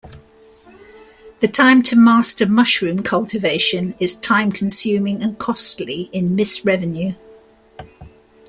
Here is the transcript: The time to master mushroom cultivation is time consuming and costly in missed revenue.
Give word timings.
The 1.41 1.47
time 1.47 1.83
to 1.83 1.95
master 1.95 2.49
mushroom 2.49 3.03
cultivation 3.03 3.93
is 3.99 4.15
time 4.19 4.51
consuming 4.51 5.21
and 5.21 5.37
costly 5.37 6.09
in 6.11 6.33
missed 6.33 6.65
revenue. 6.65 7.13